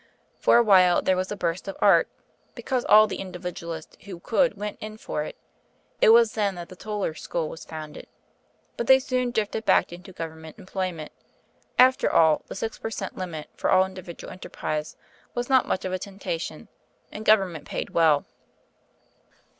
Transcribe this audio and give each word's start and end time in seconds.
For 0.39 0.57
a 0.57 0.63
while 0.63 1.03
there 1.03 1.15
was 1.15 1.31
a 1.31 1.35
burst 1.35 1.67
of 1.67 1.77
art; 1.79 2.07
because 2.55 2.83
all 2.85 3.05
the 3.05 3.17
Individualists 3.21 3.95
who 4.05 4.19
could 4.19 4.57
went 4.57 4.79
in 4.81 4.97
for 4.97 5.21
it 5.25 5.35
(it 6.01 6.09
was 6.09 6.33
then 6.33 6.55
that 6.55 6.69
the 6.69 6.75
Toller 6.75 7.13
school 7.13 7.47
was 7.49 7.65
founded); 7.65 8.07
but 8.77 8.87
they 8.87 8.97
soon 8.97 9.29
drifted 9.29 9.63
back 9.63 9.93
into 9.93 10.11
Government 10.11 10.57
employment; 10.57 11.11
after 11.77 12.09
all, 12.11 12.41
the 12.47 12.55
six 12.55 12.79
per 12.79 12.89
cent 12.89 13.15
limit 13.15 13.47
for 13.53 13.69
all 13.69 13.85
individual 13.85 14.33
enterprise 14.33 14.97
was 15.35 15.49
not 15.51 15.67
much 15.67 15.85
of 15.85 15.93
a 15.93 15.99
temptation; 15.99 16.67
and 17.11 17.23
Government 17.23 17.65
paid 17.65 17.91
well." 17.91 18.25